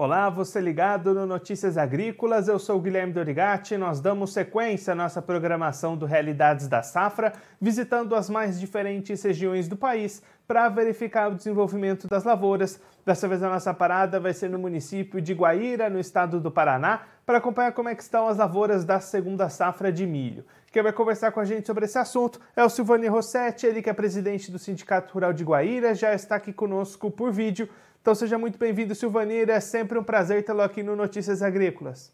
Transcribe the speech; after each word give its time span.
Olá, 0.00 0.30
você 0.30 0.60
ligado 0.60 1.12
no 1.12 1.26
Notícias 1.26 1.76
Agrícolas, 1.76 2.46
eu 2.46 2.56
sou 2.60 2.80
Guilherme 2.80 3.12
Dorigati. 3.12 3.76
Nós 3.76 4.00
damos 4.00 4.32
sequência 4.32 4.92
à 4.92 4.94
nossa 4.94 5.20
programação 5.20 5.96
do 5.96 6.06
Realidades 6.06 6.68
da 6.68 6.84
Safra, 6.84 7.32
visitando 7.60 8.14
as 8.14 8.30
mais 8.30 8.60
diferentes 8.60 9.20
regiões 9.20 9.66
do 9.66 9.76
país 9.76 10.22
para 10.46 10.68
verificar 10.68 11.32
o 11.32 11.34
desenvolvimento 11.34 12.06
das 12.06 12.22
lavouras. 12.22 12.80
Dessa 13.04 13.26
vez 13.26 13.42
a 13.42 13.48
nossa 13.48 13.74
parada 13.74 14.20
vai 14.20 14.32
ser 14.32 14.48
no 14.48 14.56
município 14.56 15.20
de 15.20 15.34
Guaíra, 15.34 15.90
no 15.90 15.98
estado 15.98 16.38
do 16.38 16.48
Paraná, 16.48 17.00
para 17.26 17.38
acompanhar 17.38 17.72
como 17.72 17.88
é 17.88 17.94
que 17.96 18.02
estão 18.02 18.28
as 18.28 18.36
lavouras 18.36 18.84
da 18.84 19.00
segunda 19.00 19.48
safra 19.48 19.90
de 19.90 20.06
milho. 20.06 20.44
Quem 20.70 20.80
vai 20.80 20.92
conversar 20.92 21.32
com 21.32 21.40
a 21.40 21.44
gente 21.44 21.66
sobre 21.66 21.86
esse 21.86 21.98
assunto 21.98 22.40
é 22.54 22.62
o 22.62 22.68
Silvani 22.68 23.08
Rossetti, 23.08 23.66
ele 23.66 23.82
que 23.82 23.90
é 23.90 23.92
presidente 23.92 24.52
do 24.52 24.60
Sindicato 24.60 25.12
Rural 25.12 25.32
de 25.32 25.42
Guaíra, 25.42 25.92
já 25.92 26.14
está 26.14 26.36
aqui 26.36 26.52
conosco 26.52 27.10
por 27.10 27.32
vídeo. 27.32 27.68
Então 28.00 28.14
seja 28.14 28.38
muito 28.38 28.58
bem-vindo, 28.58 28.94
Silvanir. 28.94 29.50
É 29.50 29.60
sempre 29.60 29.98
um 29.98 30.04
prazer 30.04 30.42
tê-lo 30.44 30.62
aqui 30.62 30.82
no 30.82 30.96
Notícias 30.96 31.42
Agrícolas. 31.42 32.12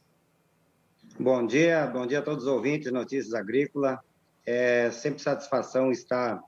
Bom 1.19 1.47
dia, 1.47 1.87
bom 1.87 2.07
dia 2.07 2.19
a 2.19 2.23
todos 2.23 2.45
os 2.45 2.51
ouvintes 2.51 2.87
de 2.87 2.91
Notícias 2.91 3.35
Agrícolas. 3.35 3.99
É 4.45 4.91
sempre 4.91 5.23
satisfação 5.23 5.93
estar 5.93 6.43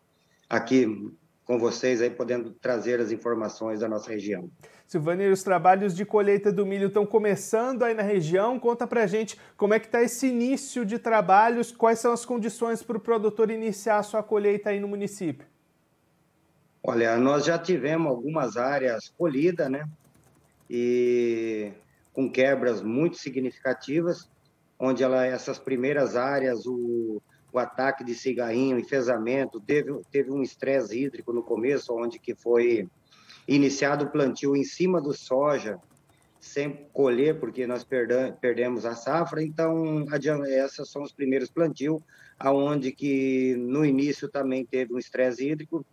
aqui 0.49 1.13
com 1.45 1.59
vocês 1.59 2.03
aí, 2.03 2.11
podendo 2.11 2.51
trazer 2.51 3.01
as 3.01 3.13
informações 3.13 3.79
da 3.79 3.89
nossa 3.89 4.11
região. 4.11 4.51
Silvanir, 4.85 5.33
os 5.33 5.45
trabalhos 5.45 5.95
de 5.95 6.05
colheita 6.05 6.53
do 6.53 6.67
milho 6.67 6.89
estão 6.89 7.07
começando 7.07 7.85
aí 7.85 7.95
na 7.95 8.03
região. 8.03 8.59
Conta 8.59 8.87
pra 8.87 9.07
gente 9.07 9.39
como 9.57 9.73
é 9.73 9.79
que 9.79 9.87
está 9.87 10.03
esse 10.03 10.27
início 10.27 10.85
de 10.85 10.99
trabalhos, 10.99 11.71
quais 11.71 12.01
são 12.01 12.13
as 12.13 12.25
condições 12.25 12.83
para 12.83 12.97
o 12.97 13.01
produtor 13.01 13.51
iniciar 13.51 13.99
a 13.99 14.03
sua 14.03 14.25
colheita 14.25 14.71
aí 14.71 14.81
no 14.81 14.89
município. 14.89 15.47
Olha, 16.89 17.17
nós 17.17 17.45
já 17.45 17.59
tivemos 17.59 18.07
algumas 18.07 18.57
áreas 18.57 19.09
colhidas, 19.19 19.69
né? 19.69 19.89
E 20.71 21.73
com 22.13 22.31
quebras 22.31 22.81
muito 22.81 23.17
significativas, 23.17 24.31
onde 24.79 25.03
ela, 25.03 25.27
essas 25.27 25.59
primeiras 25.59 26.15
áreas, 26.15 26.65
o, 26.65 27.21
o 27.53 27.59
ataque 27.59 28.05
de 28.05 28.15
cigarrinho, 28.15 28.79
enfesamento, 28.79 29.61
teve, 29.61 30.01
teve 30.13 30.31
um 30.31 30.45
estresse 30.45 30.97
hídrico 30.97 31.33
no 31.33 31.43
começo, 31.43 31.93
onde 31.93 32.21
que 32.21 32.37
foi 32.37 32.89
iniciado 33.49 34.05
o 34.05 34.11
plantio 34.11 34.55
em 34.55 34.63
cima 34.63 35.01
do 35.01 35.13
soja, 35.13 35.81
sem 36.39 36.87
colher, 36.93 37.41
porque 37.41 37.67
nós 37.67 37.85
perdemos 38.41 38.87
a 38.87 38.95
safra, 38.95 39.43
então 39.43 40.07
essas 40.47 40.89
são 40.89 41.03
os 41.03 41.13
primeiros 41.13 41.51
plantios, 41.51 42.01
aonde 42.39 42.93
que 42.93 43.57
no 43.57 43.85
início 43.85 44.29
também 44.29 44.65
teve 44.65 44.95
um 44.95 44.99
estresse 44.99 45.49
hídrico, 45.49 45.85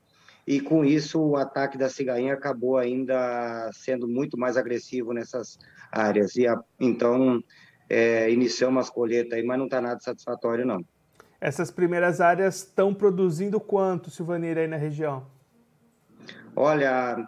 e 0.45 0.59
com 0.59 0.83
isso 0.83 1.21
o 1.21 1.37
ataque 1.37 1.77
da 1.77 1.89
cigainha 1.89 2.33
acabou 2.33 2.77
ainda 2.77 3.69
sendo 3.73 4.07
muito 4.07 4.37
mais 4.37 4.57
agressivo 4.57 5.13
nessas 5.13 5.57
áreas. 5.91 6.35
E 6.35 6.47
a, 6.47 6.59
então 6.79 7.41
é, 7.89 8.29
iniciamos 8.29 8.85
as 8.85 8.89
colheitas 8.89 9.33
aí, 9.33 9.43
mas 9.43 9.57
não 9.57 9.65
está 9.65 9.79
nada 9.79 9.99
satisfatório 9.99 10.65
não. 10.65 10.83
Essas 11.39 11.69
primeiras 11.69 12.21
áreas 12.21 12.57
estão 12.57 12.93
produzindo 12.93 13.59
quanto, 13.59 14.09
Silvanir, 14.09 14.57
aí 14.57 14.67
na 14.67 14.77
região? 14.77 15.25
Olha, 16.55 17.27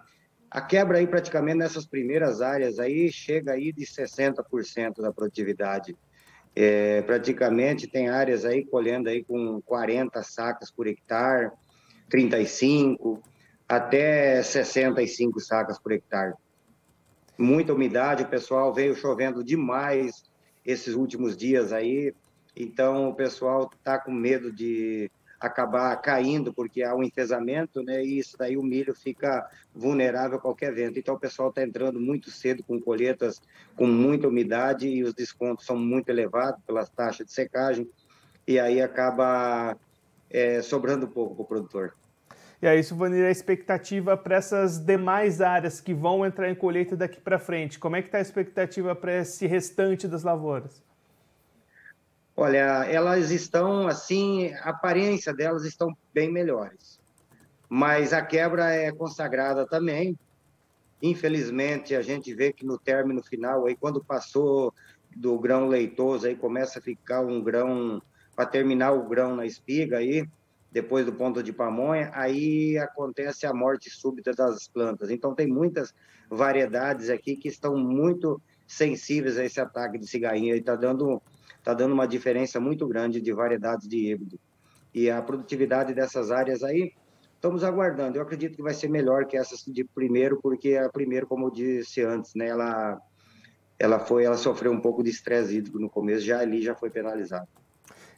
a 0.49 0.61
quebra 0.61 0.99
aí 0.99 1.08
praticamente 1.08 1.58
nessas 1.58 1.86
primeiras 1.86 2.41
áreas 2.41 2.80
aí 2.80 3.11
chega 3.11 3.52
aí 3.52 3.73
de 3.73 3.86
60% 3.86 5.02
da 5.02 5.11
produtividade. 5.11 5.97
É, 6.55 7.02
praticamente 7.02 7.88
tem 7.88 8.08
áreas 8.08 8.45
aí 8.45 8.63
colhendo 8.63 9.09
aí 9.09 9.21
com 9.21 9.61
40 9.63 10.23
sacas 10.23 10.71
por 10.71 10.88
hectare, 10.88 11.52
35 12.09 13.22
até 13.67 14.42
65 14.42 15.39
sacas 15.39 15.80
por 15.80 15.92
hectare. 15.92 16.34
Muita 17.38 17.73
umidade, 17.73 18.23
o 18.23 18.28
pessoal 18.28 18.73
veio 18.73 18.95
chovendo 18.95 19.43
demais 19.43 20.23
esses 20.65 20.95
últimos 20.95 21.36
dias 21.36 21.73
aí, 21.73 22.14
então 22.55 23.10
o 23.10 23.14
pessoal 23.14 23.70
está 23.77 23.99
com 23.99 24.11
medo 24.11 24.52
de 24.52 25.11
acabar 25.39 25.95
caindo 25.98 26.54
porque 26.54 26.82
há 26.82 26.95
um 26.95 27.04
enfesamento, 27.04 27.83
né? 27.83 28.04
E 28.04 28.20
isso 28.20 28.38
daí 28.38 28.55
o 28.58 28.64
milho 28.64 28.95
fica 28.95 29.45
vulnerável 29.73 30.38
a 30.38 30.42
qualquer 30.42 30.73
vento. 30.73 30.98
Então 30.98 31.15
o 31.15 31.20
pessoal 31.20 31.49
está 31.49 31.61
entrando 31.61 31.99
muito 31.99 32.32
cedo 32.32 32.64
com 32.64 32.80
colheitas 32.80 33.42
com 33.76 33.86
muita 33.86 34.27
umidade 34.27 34.88
e 34.88 35.04
os 35.04 35.14
descontos 35.14 35.65
são 35.65 35.77
muito 35.77 36.10
elevados 36.10 36.61
pelas 36.65 36.89
taxas 36.89 37.27
de 37.27 37.33
secagem 37.33 37.88
e 38.48 38.60
aí 38.60 38.82
acaba 38.82 39.77
é, 40.35 40.61
sobrando 40.61 41.07
pouco 41.07 41.33
para 41.33 41.43
o 41.43 41.47
produtor. 41.47 41.95
E 42.61 42.67
aí, 42.67 42.83
Silvanir, 42.83 43.25
a 43.25 43.31
expectativa 43.31 44.17
para 44.17 44.35
essas 44.35 44.79
demais 44.79 45.39
áreas 45.39 45.79
que 45.79 45.93
vão 45.93 46.25
entrar 46.25 46.49
em 46.49 46.55
colheita 46.55 46.95
daqui 46.95 47.21
para 47.21 47.39
frente? 47.39 47.79
Como 47.79 47.95
é 47.95 48.01
que 48.01 48.09
está 48.09 48.17
a 48.17 48.21
expectativa 48.21 48.93
para 48.93 49.19
esse 49.19 49.47
restante 49.47 50.07
das 50.07 50.23
lavouras? 50.23 50.83
Olha, 52.35 52.83
elas 52.85 53.31
estão 53.31 53.87
assim, 53.87 54.53
a 54.55 54.71
aparência 54.71 55.33
delas 55.33 55.63
estão 55.63 55.95
bem 56.13 56.29
melhores. 56.29 56.99
Mas 57.69 58.11
a 58.11 58.21
quebra 58.21 58.71
é 58.71 58.91
consagrada 58.91 59.65
também. 59.65 60.17
Infelizmente, 61.02 61.95
a 61.95 62.02
gente 62.02 62.33
vê 62.33 62.52
que 62.52 62.65
no 62.65 62.77
término 62.77 63.23
final, 63.23 63.65
aí 63.65 63.75
quando 63.75 64.03
passou 64.03 64.73
do 65.15 65.39
grão 65.39 65.67
leitoso, 65.67 66.27
aí 66.27 66.35
começa 66.35 66.79
a 66.79 66.81
ficar 66.81 67.21
um 67.21 67.41
grão 67.41 68.02
para 68.35 68.45
terminar 68.45 68.91
o 68.91 69.07
grão 69.07 69.35
na 69.35 69.45
espiga 69.45 69.97
aí, 69.97 70.27
depois 70.71 71.05
do 71.05 71.13
ponto 71.13 71.41
de 71.41 71.53
pamonha, 71.53 72.11
aí 72.13 72.77
acontece 72.77 73.45
a 73.45 73.53
morte 73.53 73.89
súbita 73.89 74.31
das 74.33 74.67
plantas. 74.67 75.09
Então 75.09 75.33
tem 75.33 75.47
muitas 75.47 75.93
variedades 76.29 77.09
aqui 77.09 77.37
que 77.37 77.47
estão 77.47 77.77
muito 77.77 78.41
sensíveis 78.67 79.37
a 79.37 79.45
esse 79.45 79.61
ataque 79.61 79.97
de 79.97 80.07
cigarrinha 80.07 80.55
e 80.55 80.59
está 80.59 80.75
dando 80.75 81.21
tá 81.63 81.73
dando 81.73 81.93
uma 81.93 82.07
diferença 82.07 82.59
muito 82.59 82.85
grande 82.87 83.21
de 83.21 83.33
variedades 83.33 83.87
de 83.87 84.11
híbrido. 84.11 84.39
E 84.93 85.09
a 85.09 85.21
produtividade 85.21 85.93
dessas 85.93 86.29
áreas 86.29 86.61
aí 86.61 86.93
estamos 87.33 87.63
aguardando. 87.63 88.17
Eu 88.17 88.21
acredito 88.21 88.55
que 88.55 88.61
vai 88.61 88.73
ser 88.73 88.89
melhor 88.89 89.25
que 89.25 89.37
essas 89.37 89.63
de 89.65 89.83
primeiro, 89.83 90.39
porque 90.41 90.75
a 90.75 90.89
primeiro, 90.89 91.25
como 91.25 91.47
eu 91.47 91.52
disse 91.52 92.02
antes, 92.03 92.35
né, 92.35 92.47
ela 92.47 93.02
ela 93.77 93.99
foi, 93.99 94.23
ela 94.23 94.37
sofreu 94.37 94.71
um 94.71 94.79
pouco 94.79 95.03
de 95.03 95.09
estresse 95.09 95.57
hídrico 95.57 95.79
no 95.79 95.89
começo, 95.89 96.25
já 96.25 96.39
ali 96.39 96.61
já 96.61 96.75
foi 96.75 96.89
penalizada. 96.89 97.47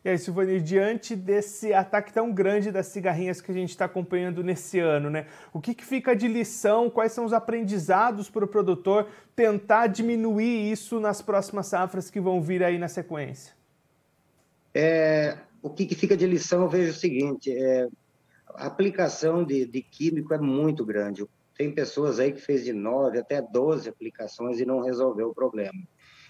E 0.05 0.09
aí, 0.09 0.17
Silvani, 0.17 0.61
diante 0.61 1.15
desse 1.15 1.73
ataque 1.73 2.13
tão 2.13 2.31
grande 2.31 2.71
das 2.71 2.87
cigarrinhas 2.87 3.41
que 3.41 3.51
a 3.51 3.53
gente 3.53 3.71
está 3.71 3.85
acompanhando 3.85 4.43
nesse 4.43 4.79
ano, 4.79 5.09
né? 5.09 5.25
O 5.51 5.59
que, 5.59 5.73
que 5.73 5.83
fica 5.83 6.15
de 6.15 6.27
lição? 6.27 6.89
Quais 6.89 7.11
são 7.11 7.25
os 7.25 7.33
aprendizados 7.33 8.29
para 8.29 8.45
o 8.45 8.47
produtor 8.47 9.07
tentar 9.35 9.87
diminuir 9.87 10.71
isso 10.71 10.99
nas 10.99 11.21
próximas 11.21 11.67
safras 11.67 12.09
que 12.09 12.19
vão 12.19 12.41
vir 12.41 12.63
aí 12.63 12.77
na 12.77 12.87
sequência? 12.87 13.53
É, 14.73 15.37
o 15.61 15.69
que, 15.69 15.85
que 15.85 15.95
fica 15.95 16.15
de 16.15 16.27
lição, 16.27 16.61
eu 16.61 16.69
vejo 16.69 16.91
o 16.91 16.95
seguinte: 16.95 17.51
é, 17.51 17.87
a 18.53 18.67
aplicação 18.67 19.43
de, 19.43 19.65
de 19.65 19.81
químico 19.81 20.33
é 20.33 20.37
muito 20.37 20.85
grande. 20.85 21.25
Tem 21.57 21.71
pessoas 21.71 22.19
aí 22.19 22.31
que 22.31 22.39
fez 22.39 22.63
de 22.63 22.71
9 22.71 23.17
até 23.17 23.41
12 23.41 23.89
aplicações 23.89 24.59
e 24.59 24.65
não 24.65 24.79
resolveu 24.79 25.29
o 25.29 25.33
problema. 25.33 25.79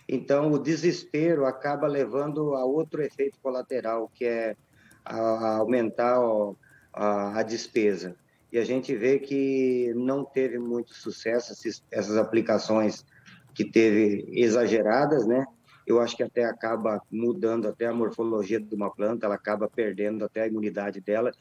Então, 0.07 0.51
o 0.51 0.59
desespero 0.59 1.45
acaba 1.45 1.85
levando 1.85 2.55
a 2.55 2.63
outro 2.63 3.01
efeito 3.01 3.37
colateral, 3.41 4.09
que 4.13 4.25
é 4.25 4.55
a, 5.03 5.57
aumentar 5.57 6.17
a, 6.93 7.43
despesa. 7.43 8.15
E 8.51 8.57
a 8.57 8.63
gente 8.63 8.95
vê 8.95 9.19
que 9.19 9.93
não 9.95 10.23
teve 10.23 10.57
muito 10.57 10.93
sucesso 10.93 11.53
essas 11.91 12.17
aplicações 12.17 13.05
que 13.53 13.65
teve 13.65 14.25
exageradas, 14.31 15.27
né? 15.27 15.45
Eu 15.85 15.99
acho 16.01 16.15
que 16.15 16.23
até 16.23 16.45
acaba 16.45 17.01
mudando 17.11 17.67
até 17.67 17.87
a 17.87 17.93
morfologia 17.93 18.59
de 18.59 18.75
uma 18.75 18.93
planta, 18.93 19.25
ela 19.25 19.35
acaba 19.35 19.69
perdendo 19.69 20.23
até 20.25 20.43
a 20.43 20.47
imunidade 20.47 21.01
dela 21.01 21.31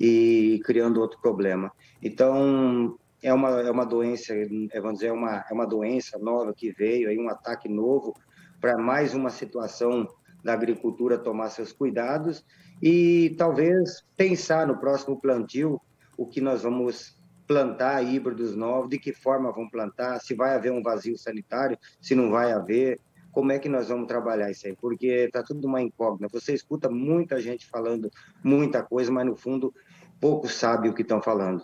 e 0.00 0.60
criando 0.64 1.00
outro 1.00 1.20
problema. 1.20 1.72
Então, 2.00 2.96
é 3.22 3.32
uma, 3.32 3.60
é 3.60 3.70
uma 3.70 3.84
doença, 3.84 4.34
é, 4.34 4.80
vamos 4.80 4.94
dizer, 4.94 5.08
é 5.08 5.12
uma, 5.12 5.44
é 5.48 5.52
uma 5.52 5.66
doença 5.66 6.18
nova 6.18 6.52
que 6.54 6.72
veio, 6.72 7.08
aí 7.08 7.18
um 7.18 7.28
ataque 7.28 7.68
novo 7.68 8.14
para 8.60 8.76
mais 8.78 9.14
uma 9.14 9.30
situação 9.30 10.06
da 10.42 10.52
agricultura 10.52 11.18
tomar 11.18 11.50
seus 11.50 11.72
cuidados 11.72 12.44
e 12.82 13.34
talvez 13.36 14.04
pensar 14.16 14.66
no 14.66 14.78
próximo 14.78 15.20
plantio 15.20 15.80
o 16.16 16.26
que 16.26 16.40
nós 16.40 16.62
vamos 16.62 17.16
plantar 17.46 18.02
híbridos 18.02 18.54
novos, 18.56 18.90
de 18.90 18.98
que 18.98 19.12
forma 19.12 19.52
vão 19.52 19.68
plantar, 19.68 20.20
se 20.20 20.34
vai 20.34 20.54
haver 20.54 20.72
um 20.72 20.82
vazio 20.82 21.16
sanitário, 21.16 21.78
se 22.00 22.14
não 22.14 22.30
vai 22.30 22.52
haver, 22.52 22.98
como 23.32 23.52
é 23.52 23.58
que 23.58 23.68
nós 23.68 23.88
vamos 23.88 24.08
trabalhar 24.08 24.50
isso 24.50 24.66
aí, 24.66 24.74
porque 24.80 25.06
está 25.06 25.42
tudo 25.42 25.66
uma 25.66 25.82
incógnita. 25.82 26.28
Você 26.32 26.54
escuta 26.54 26.88
muita 26.88 27.40
gente 27.40 27.66
falando 27.66 28.10
muita 28.42 28.82
coisa, 28.82 29.12
mas 29.12 29.26
no 29.26 29.36
fundo 29.36 29.74
pouco 30.20 30.48
sabe 30.48 30.88
o 30.88 30.94
que 30.94 31.02
estão 31.02 31.20
falando. 31.20 31.62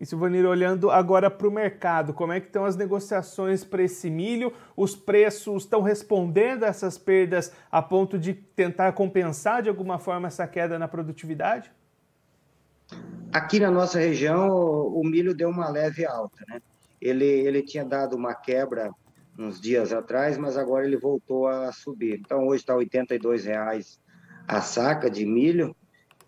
E 0.00 0.06
Silvanir, 0.06 0.46
olhando 0.46 0.90
agora 0.90 1.28
para 1.28 1.48
o 1.48 1.50
mercado, 1.50 2.14
como 2.14 2.32
é 2.32 2.38
que 2.38 2.46
estão 2.46 2.64
as 2.64 2.76
negociações 2.76 3.64
para 3.64 3.82
esse 3.82 4.08
milho? 4.08 4.52
Os 4.76 4.94
preços 4.94 5.64
estão 5.64 5.82
respondendo 5.82 6.62
a 6.62 6.68
essas 6.68 6.96
perdas 6.96 7.52
a 7.70 7.82
ponto 7.82 8.16
de 8.16 8.32
tentar 8.32 8.92
compensar 8.92 9.60
de 9.60 9.68
alguma 9.68 9.98
forma 9.98 10.28
essa 10.28 10.46
queda 10.46 10.78
na 10.78 10.86
produtividade? 10.86 11.72
Aqui 13.32 13.58
na 13.58 13.72
nossa 13.72 13.98
região, 13.98 14.48
o 14.48 15.02
milho 15.04 15.34
deu 15.34 15.50
uma 15.50 15.68
leve 15.68 16.06
alta, 16.06 16.44
né? 16.48 16.62
Ele, 17.00 17.24
ele 17.24 17.62
tinha 17.62 17.84
dado 17.84 18.14
uma 18.14 18.34
quebra 18.34 18.90
uns 19.36 19.60
dias 19.60 19.92
atrás, 19.92 20.38
mas 20.38 20.56
agora 20.56 20.86
ele 20.86 20.96
voltou 20.96 21.48
a 21.48 21.72
subir. 21.72 22.20
Então 22.20 22.46
hoje 22.46 22.62
está 22.62 22.74
R$ 22.76 22.84
82,00 22.86 23.98
a 24.46 24.60
saca 24.62 25.10
de 25.10 25.26
milho 25.26 25.76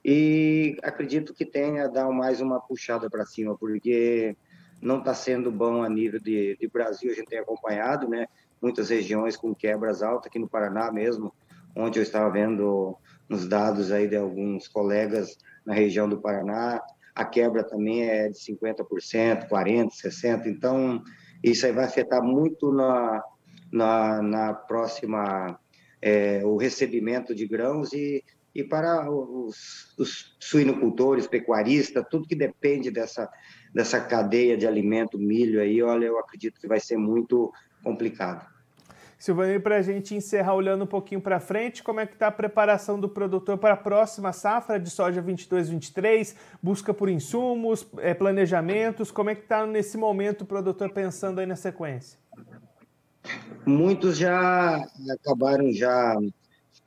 e 0.04 0.76
acredito 0.82 1.34
que 1.34 1.44
tenha 1.44 1.88
dar 1.88 2.08
mais 2.10 2.40
uma 2.40 2.60
puxada 2.60 3.10
para 3.10 3.26
cima, 3.26 3.56
porque 3.56 4.36
não 4.80 4.98
está 4.98 5.12
sendo 5.12 5.50
bom 5.50 5.82
a 5.82 5.88
nível 5.88 6.18
de, 6.18 6.56
de, 6.58 6.68
Brasil, 6.68 7.12
a 7.12 7.14
gente 7.14 7.28
tem 7.28 7.38
acompanhado, 7.38 8.08
né? 8.08 8.26
Muitas 8.62 8.88
regiões 8.88 9.36
com 9.36 9.54
quebras 9.54 10.02
altas, 10.02 10.26
aqui 10.26 10.38
no 10.38 10.48
Paraná 10.48 10.90
mesmo, 10.90 11.32
onde 11.76 11.98
eu 11.98 12.02
estava 12.02 12.30
vendo 12.30 12.96
nos 13.28 13.46
dados 13.46 13.92
aí 13.92 14.08
de 14.08 14.16
alguns 14.16 14.66
colegas 14.66 15.36
na 15.64 15.74
região 15.74 16.08
do 16.08 16.20
Paraná, 16.20 16.82
a 17.14 17.24
quebra 17.24 17.62
também 17.62 18.08
é 18.08 18.28
de 18.28 18.38
50%, 18.38 19.48
40%, 19.48 19.88
60%, 19.90 20.46
então 20.46 21.02
isso 21.42 21.66
aí 21.66 21.72
vai 21.72 21.84
afetar 21.84 22.22
muito 22.22 22.72
na, 22.72 23.22
na, 23.70 24.22
na 24.22 24.54
próxima, 24.54 25.58
é, 26.00 26.44
o 26.44 26.56
recebimento 26.56 27.34
de 27.34 27.46
grãos 27.46 27.92
e, 27.92 28.24
e 28.54 28.64
para 28.64 29.10
os, 29.10 29.94
os 29.98 30.36
suinocultores, 30.40 31.26
pecuaristas, 31.26 32.04
tudo 32.10 32.26
que 32.26 32.34
depende 32.34 32.90
dessa, 32.90 33.30
dessa 33.72 34.00
cadeia 34.00 34.56
de 34.56 34.66
alimento, 34.66 35.18
milho 35.18 35.60
aí, 35.60 35.82
olha, 35.82 36.06
eu 36.06 36.18
acredito 36.18 36.60
que 36.60 36.66
vai 36.66 36.80
ser 36.80 36.96
muito 36.96 37.52
complicado. 37.82 38.46
Silvani, 39.20 39.58
para 39.58 39.76
a 39.76 39.82
gente 39.82 40.14
encerrar 40.14 40.54
olhando 40.54 40.84
um 40.84 40.86
pouquinho 40.86 41.20
para 41.20 41.38
frente, 41.38 41.82
como 41.82 42.00
é 42.00 42.06
que 42.06 42.14
está 42.14 42.28
a 42.28 42.32
preparação 42.32 42.98
do 42.98 43.06
produtor 43.06 43.58
para 43.58 43.74
a 43.74 43.76
próxima 43.76 44.32
safra 44.32 44.80
de 44.80 44.88
soja 44.88 45.22
22-23? 45.22 46.34
Busca 46.62 46.94
por 46.94 47.06
insumos, 47.10 47.86
é, 47.98 48.14
planejamentos, 48.14 49.10
como 49.10 49.28
é 49.28 49.34
que 49.34 49.42
está 49.42 49.66
nesse 49.66 49.98
momento 49.98 50.40
o 50.40 50.46
produtor 50.46 50.90
pensando 50.90 51.38
aí 51.38 51.44
na 51.44 51.54
sequência? 51.54 52.18
Muitos 53.66 54.16
já 54.16 54.82
acabaram 55.10 55.70
já 55.70 56.16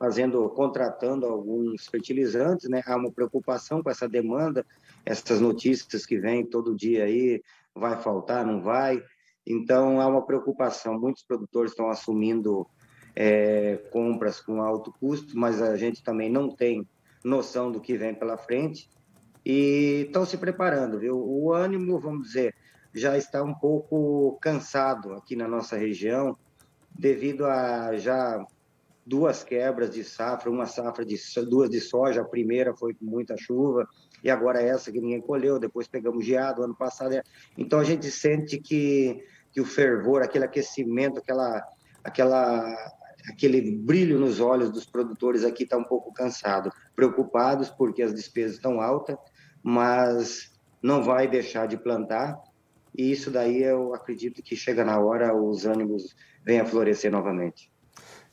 fazendo, 0.04 0.50
contratando 0.50 1.26
alguns 1.26 1.88
fertilizantes, 1.88 2.70
né? 2.70 2.84
Há 2.86 2.98
uma 2.98 3.10
preocupação 3.10 3.82
com 3.82 3.90
essa 3.90 4.06
demanda, 4.06 4.66
essas 5.06 5.40
notícias 5.40 6.06
que 6.06 6.18
vêm 6.18 6.46
todo 6.46 6.76
dia 6.76 7.06
aí, 7.06 7.42
vai 7.74 7.96
faltar, 7.96 8.46
não 8.46 8.62
vai. 8.62 9.02
Então, 9.48 10.02
há 10.02 10.08
uma 10.08 10.26
preocupação. 10.26 11.00
Muitos 11.00 11.24
produtores 11.24 11.72
estão 11.72 11.90
assumindo 11.90 12.68
é, 13.16 13.78
compras 13.92 14.42
com 14.42 14.62
alto 14.62 14.92
custo, 15.00 15.40
mas 15.40 15.62
a 15.62 15.78
gente 15.78 16.04
também 16.04 16.30
não 16.30 16.50
tem 16.50 16.86
noção 17.24 17.72
do 17.72 17.80
que 17.80 17.96
vem 17.96 18.14
pela 18.14 18.36
frente 18.36 18.90
e 19.46 20.04
estão 20.08 20.26
se 20.26 20.38
preparando, 20.38 21.00
viu? 21.00 21.16
O 21.18 21.54
ânimo, 21.54 21.98
vamos 21.98 22.28
dizer, 22.28 22.54
já 22.94 23.18
está 23.18 23.42
um 23.42 23.54
pouco 23.54 24.38
cansado 24.42 25.14
aqui 25.14 25.34
na 25.34 25.48
nossa 25.48 25.78
região, 25.78 26.38
devido 26.94 27.46
a 27.46 27.96
já 27.96 28.46
duas 29.06 29.44
quebras 29.44 29.92
de 29.92 30.04
safra, 30.04 30.50
uma 30.50 30.66
safra 30.66 31.06
de 31.06 31.18
duas 31.48 31.70
de 31.70 31.80
soja, 31.80 32.22
a 32.22 32.26
primeira 32.26 32.76
foi 32.76 32.94
com 32.94 33.06
muita 33.06 33.36
chuva 33.38 33.88
e 34.24 34.30
agora 34.30 34.62
essa 34.62 34.92
que 34.92 35.02
ninguém 35.02 35.22
colheu, 35.22 35.60
depois 35.60 35.88
pegamos 35.88 36.26
geado 36.26 36.64
ano 36.64 36.76
passado. 36.76 37.20
Então 37.58 37.80
a 37.80 37.84
gente 37.84 38.10
sente 38.10 38.58
que 38.60 39.24
que 39.54 39.62
o 39.62 39.66
fervor, 39.66 40.24
aquele 40.24 40.46
aquecimento, 40.46 41.20
aquela, 41.20 41.64
aquela, 42.04 42.76
aquele 43.30 43.72
brilho 43.72 44.20
nos 44.20 44.40
olhos 44.40 44.72
dos 44.72 44.86
produtores 44.86 45.46
aqui 45.46 45.64
está 45.64 45.78
um 45.78 45.84
pouco 45.84 46.12
cansado, 46.12 46.72
preocupados 46.96 47.70
porque 47.70 48.02
as 48.02 48.14
despesas 48.14 48.56
estão 48.56 48.82
altas, 48.82 49.16
mas 49.62 50.52
não 50.82 51.04
vai 51.04 51.28
deixar 51.28 51.68
de 51.68 51.78
plantar. 51.78 52.36
E 52.98 53.12
isso 53.12 53.30
daí 53.30 53.62
eu 53.62 53.94
acredito 53.94 54.42
que 54.42 54.56
chega 54.56 54.84
na 54.84 55.00
hora 55.00 55.36
os 55.36 55.66
ânimos 55.66 56.16
venham 56.44 56.66
a 56.66 56.68
florescer 56.68 57.12
novamente. 57.12 57.72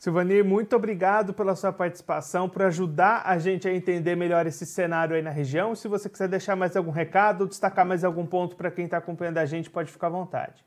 Silvani, 0.01 0.41
muito 0.41 0.75
obrigado 0.75 1.31
pela 1.31 1.55
sua 1.55 1.71
participação, 1.71 2.49
por 2.49 2.63
ajudar 2.63 3.21
a 3.23 3.37
gente 3.37 3.67
a 3.67 3.71
entender 3.71 4.15
melhor 4.15 4.47
esse 4.47 4.65
cenário 4.65 5.15
aí 5.15 5.21
na 5.21 5.29
região. 5.29 5.75
Se 5.75 5.87
você 5.87 6.09
quiser 6.09 6.27
deixar 6.27 6.55
mais 6.55 6.75
algum 6.75 6.89
recado, 6.89 7.47
destacar 7.47 7.85
mais 7.85 8.03
algum 8.03 8.25
ponto 8.25 8.55
para 8.55 8.71
quem 8.71 8.85
está 8.85 8.97
acompanhando 8.97 9.37
a 9.37 9.45
gente, 9.45 9.69
pode 9.69 9.91
ficar 9.91 10.07
à 10.07 10.09
vontade. 10.09 10.65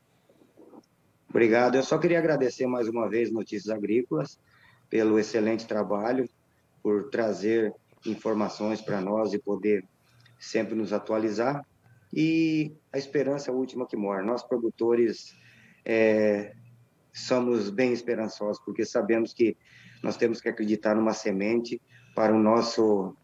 Obrigado. 1.29 1.75
Eu 1.75 1.83
só 1.83 1.97
queria 1.97 2.17
agradecer 2.17 2.65
mais 2.65 2.87
uma 2.87 3.09
vez 3.09 3.29
Notícias 3.29 3.75
Agrícolas 3.75 4.39
pelo 4.89 5.19
excelente 5.19 5.67
trabalho, 5.67 6.29
por 6.81 7.09
trazer 7.09 7.73
informações 8.05 8.79
para 8.79 9.01
nós 9.01 9.33
e 9.33 9.37
poder 9.37 9.83
sempre 10.39 10.75
nos 10.75 10.93
atualizar. 10.93 11.61
E 12.13 12.71
a 12.89 12.97
esperança 12.97 13.51
é 13.51 13.53
a 13.53 13.57
última 13.57 13.85
que 13.85 13.97
mora. 13.97 14.23
Nós, 14.23 14.43
produtores, 14.43 15.35
é, 15.83 16.53
somos 17.19 17.69
bem 17.69 17.93
esperançosos, 17.93 18.61
porque 18.63 18.85
sabemos 18.85 19.33
que 19.33 19.57
nós 20.03 20.17
temos 20.17 20.41
que 20.41 20.49
acreditar 20.49 20.95
numa 20.95 21.13
semente 21.13 21.81
para 22.15 22.33
o 22.33 22.39
nosso 22.39 23.15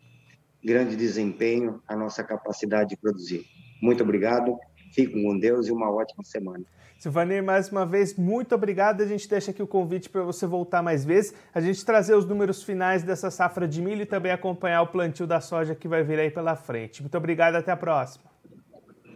grande 0.63 0.95
desempenho, 0.95 1.81
a 1.87 1.95
nossa 1.95 2.23
capacidade 2.23 2.89
de 2.89 2.97
produzir. 2.97 3.45
Muito 3.81 4.03
obrigado, 4.03 4.57
fiquem 4.93 5.23
com 5.23 5.37
Deus 5.37 5.67
e 5.67 5.71
uma 5.71 5.91
ótima 5.91 6.23
semana. 6.23 6.63
Silvanir, 6.97 7.43
mais 7.43 7.71
uma 7.71 7.83
vez, 7.83 8.15
muito 8.15 8.53
obrigado. 8.53 9.01
A 9.01 9.07
gente 9.07 9.27
deixa 9.27 9.49
aqui 9.49 9.63
o 9.63 9.65
convite 9.65 10.07
para 10.07 10.21
você 10.21 10.45
voltar 10.45 10.83
mais 10.83 11.03
vezes, 11.03 11.33
a 11.51 11.59
gente 11.59 11.83
trazer 11.83 12.13
os 12.13 12.27
números 12.27 12.61
finais 12.61 13.01
dessa 13.01 13.31
safra 13.31 13.67
de 13.67 13.81
milho 13.81 14.03
e 14.03 14.05
também 14.05 14.31
acompanhar 14.31 14.83
o 14.83 14.87
plantio 14.87 15.25
da 15.25 15.41
soja 15.41 15.73
que 15.73 15.87
vai 15.87 16.03
vir 16.03 16.19
aí 16.19 16.29
pela 16.29 16.55
frente. 16.55 17.01
Muito 17.01 17.17
obrigado, 17.17 17.55
até 17.55 17.71
a 17.71 17.77
próxima. 17.77 18.25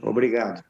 Obrigado. 0.02 0.64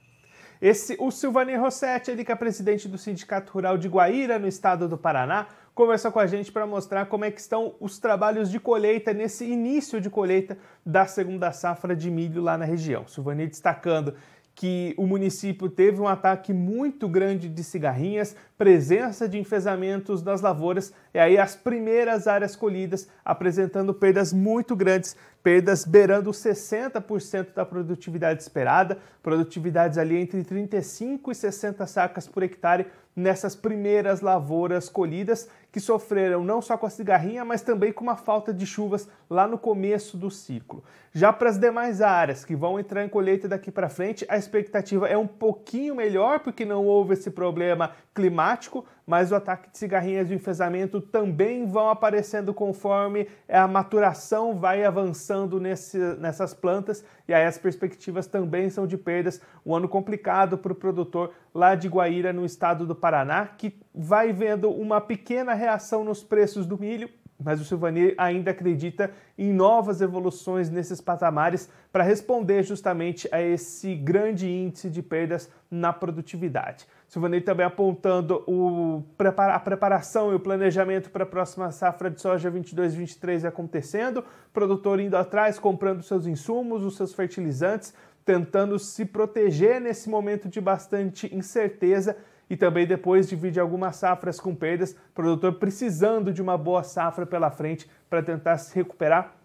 Esse, 0.61 0.95
o 0.99 1.11
Silvanir 1.11 1.59
Rossetti, 1.59 2.11
ele 2.11 2.23
que 2.23 2.31
é 2.31 2.35
presidente 2.35 2.87
do 2.87 2.97
Sindicato 2.97 3.51
Rural 3.51 3.77
de 3.77 3.87
Guaíra, 3.87 4.39
no 4.39 4.47
estado 4.47 4.87
do 4.87 4.97
Paraná, 4.97 5.47
conversou 5.73 6.11
com 6.11 6.19
a 6.19 6.25
gente 6.25 6.51
para 6.51 6.65
mostrar 6.65 7.05
como 7.07 7.25
é 7.25 7.31
que 7.31 7.39
estão 7.39 7.75
os 7.81 7.99
trabalhos 7.99 8.49
de 8.49 8.59
colheita 8.59 9.13
nesse 9.13 9.45
início 9.45 9.99
de 9.99 10.09
colheita 10.09 10.57
da 10.85 11.05
segunda 11.05 11.51
safra 11.51 11.93
de 11.93 12.09
milho 12.09 12.41
lá 12.41 12.57
na 12.57 12.63
região. 12.63 13.05
Silvanir 13.05 13.49
destacando 13.49 14.15
que 14.55 14.95
o 14.97 15.05
município 15.05 15.69
teve 15.69 15.99
um 15.99 16.07
ataque 16.07 16.53
muito 16.53 17.09
grande 17.09 17.49
de 17.49 17.61
cigarrinhas, 17.61 18.35
presença 18.57 19.27
de 19.27 19.37
enfesamentos 19.37 20.23
nas 20.23 20.39
lavouras 20.39 20.93
e 21.13 21.19
aí 21.19 21.37
as 21.37 21.57
primeiras 21.57 22.25
áreas 22.25 22.55
colhidas 22.55 23.09
apresentando 23.23 23.93
perdas 23.93 24.31
muito 24.31 24.73
grandes, 24.73 25.17
perdas 25.43 25.83
beirando 25.83 26.31
60% 26.31 27.53
da 27.53 27.65
produtividade 27.65 28.41
esperada, 28.41 28.97
produtividades 29.21 29.97
ali 29.97 30.15
entre 30.15 30.41
35 30.41 31.31
e 31.31 31.35
60 31.35 31.85
sacas 31.85 32.25
por 32.25 32.41
hectare 32.41 32.87
nessas 33.15 33.55
primeiras 33.55 34.19
lavouras 34.19 34.89
colhidas 34.89 35.47
que 35.71 35.79
sofreram 35.79 36.43
não 36.43 36.61
só 36.61 36.77
com 36.77 36.85
a 36.85 36.89
cigarrinha, 36.89 37.45
mas 37.45 37.61
também 37.61 37.93
com 37.93 38.03
uma 38.03 38.15
falta 38.15 38.53
de 38.53 38.65
chuvas 38.65 39.07
lá 39.29 39.47
no 39.47 39.57
começo 39.57 40.17
do 40.17 40.29
ciclo. 40.29 40.83
Já 41.13 41.31
para 41.31 41.49
as 41.49 41.57
demais 41.57 42.01
áreas 42.01 42.43
que 42.43 42.55
vão 42.55 42.79
entrar 42.79 43.03
em 43.05 43.09
colheita 43.09 43.47
daqui 43.47 43.71
para 43.71 43.89
frente, 43.89 44.25
a 44.27 44.37
expectativa 44.37 45.07
é 45.07 45.17
um 45.17 45.27
pouquinho 45.27 45.95
melhor, 45.95 46.39
porque 46.39 46.65
não 46.65 46.85
houve 46.85 47.13
esse 47.13 47.31
problema 47.31 47.91
climático, 48.13 48.85
mas 49.05 49.31
o 49.31 49.35
ataque 49.35 49.69
de 49.69 49.77
cigarrinhas 49.77 50.27
de 50.27 50.33
enfesamento 50.33 50.99
também 50.99 51.65
vão 51.65 51.89
aparecendo 51.89 52.53
conforme 52.53 53.27
a 53.47 53.67
maturação 53.67 54.57
vai 54.57 54.83
avançando 54.83 55.59
nesse, 55.59 55.97
nessas 56.15 56.53
plantas, 56.53 57.03
e 57.27 57.33
aí 57.33 57.45
as 57.45 57.57
perspectivas 57.57 58.27
também 58.27 58.69
são 58.69 58.87
de 58.87 58.97
perdas. 58.97 59.39
Um 59.65 59.75
ano 59.75 59.87
complicado 59.87 60.57
para 60.57 60.71
o 60.71 60.75
produtor 60.75 61.33
lá 61.53 61.75
de 61.75 61.87
Guaíra, 61.87 62.33
no 62.33 62.45
estado 62.45 62.85
do 62.85 62.95
Paraná, 62.95 63.47
que 63.57 63.79
vai 63.93 64.33
vendo 64.33 64.71
uma 64.71 64.99
pequena 64.99 65.53
reação 65.53 66.03
nos 66.03 66.23
preços 66.23 66.65
do 66.65 66.77
milho, 66.77 67.09
mas 67.37 67.59
o 67.59 67.65
Silvani 67.65 68.13
ainda 68.17 68.51
acredita 68.51 69.11
em 69.37 69.51
novas 69.51 70.01
evoluções 70.01 70.69
nesses 70.69 71.01
patamares 71.01 71.69
para 71.91 72.03
responder 72.03 72.63
justamente 72.63 73.27
a 73.31 73.41
esse 73.41 73.93
grande 73.95 74.49
índice 74.49 74.89
de 74.89 75.01
perdas 75.01 75.51
na 75.69 75.91
produtividade. 75.91 76.87
Silvanei 77.07 77.39
também 77.39 77.65
apontando 77.65 78.43
o, 78.47 79.03
a 79.37 79.59
preparação 79.59 80.31
e 80.31 80.35
o 80.35 80.39
planejamento 80.39 81.09
para 81.09 81.23
a 81.23 81.27
próxima 81.27 81.71
safra 81.71 82.09
de 82.09 82.19
soja 82.19 82.51
22-23 82.51 83.45
acontecendo, 83.45 84.23
produtor 84.51 84.99
indo 84.99 85.15
atrás, 85.15 85.59
comprando 85.59 86.01
seus 86.01 86.25
insumos, 86.25 86.83
os 86.83 86.97
seus 86.97 87.13
fertilizantes, 87.13 87.93
tentando 88.25 88.79
se 88.79 89.05
proteger 89.05 89.79
nesse 89.79 90.09
momento 90.09 90.49
de 90.49 90.59
bastante 90.59 91.33
incerteza. 91.33 92.17
E 92.47 92.55
também 92.55 92.85
depois 92.85 93.27
divide 93.27 93.59
algumas 93.59 93.95
safras 93.95 94.39
com 94.39 94.53
perdas, 94.53 94.95
produtor 95.15 95.53
precisando 95.53 96.31
de 96.31 96.41
uma 96.41 96.55
boa 96.57 96.83
safra 96.83 97.25
pela 97.25 97.49
frente 97.49 97.89
para 98.07 98.21
tentar 98.21 98.57
se 98.57 98.75
recuperar 98.75 99.35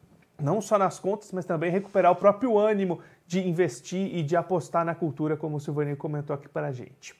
não 0.41 0.61
só 0.61 0.79
nas 0.79 0.99
contas, 0.99 1.33
mas 1.33 1.45
também 1.45 1.71
recuperar 1.71 2.13
o 2.13 2.17
próprio 2.17 2.59
ânimo 2.59 3.01
de 3.27 3.47
investir 3.47 4.15
e 4.15 4.23
de 4.23 4.37
apostar 4.37 4.85
na 4.85 4.95
cultura, 4.95 5.37
como 5.37 5.57
o 5.57 5.61
Silvanir 5.61 5.97
comentou 5.97 6.35
aqui 6.35 6.49
para 6.49 6.69
a 6.69 6.73
gente. 6.73 7.20